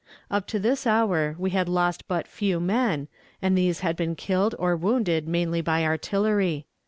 Up 0.31 0.47
to 0.47 0.57
this 0.57 0.87
hour 0.87 1.35
we 1.37 1.51
had 1.51 1.69
lost 1.69 2.07
but 2.07 2.25
few 2.27 2.59
men, 2.59 3.07
and 3.39 3.55
these 3.55 3.81
had 3.81 3.95
been 3.95 4.15
killed 4.15 4.55
or 4.57 4.75
wounded 4.75 5.27
mainly 5.27 5.61
by 5.61 5.83
artillery. 5.83 6.65